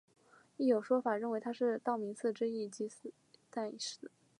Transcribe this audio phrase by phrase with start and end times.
[0.57, 3.13] 亦有说法认为他在道明寺之役即已
[3.51, 4.09] 战死。